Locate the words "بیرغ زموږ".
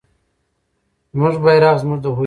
1.43-1.99